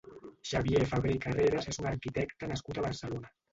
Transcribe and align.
Xavier 0.51 0.81
Fabré 0.93 1.11
i 1.17 1.19
Carreras 1.27 1.71
és 1.75 1.81
un 1.85 1.91
arquitecte 1.93 2.53
nascut 2.55 2.83
a 2.85 2.89
Barcelona. 2.91 3.35